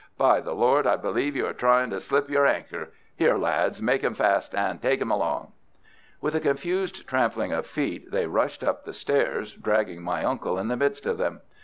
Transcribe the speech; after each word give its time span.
By 0.17 0.41
the 0.41 0.55
Lord, 0.55 0.87
I 0.87 0.95
believe 0.95 1.35
you 1.35 1.45
are 1.45 1.53
trying 1.53 1.91
to 1.91 1.99
slip 1.99 2.27
your 2.27 2.47
anchor. 2.47 2.89
Here, 3.15 3.37
lads, 3.37 3.83
make 3.83 4.03
him 4.03 4.15
fast 4.15 4.55
and 4.55 4.81
take 4.81 4.99
him 4.99 5.11
along!" 5.11 5.51
With 6.19 6.33
a 6.33 6.39
confused 6.39 7.05
trampling 7.05 7.51
of 7.51 7.67
feet 7.67 8.09
they 8.09 8.25
rushed 8.25 8.63
up 8.63 8.83
the 8.83 8.93
stairs, 8.93 9.53
dragging 9.53 10.01
my 10.01 10.23
uncle 10.23 10.57
in 10.57 10.69
the 10.69 10.75
midst 10.75 11.05
of 11.05 11.19
them. 11.19 11.41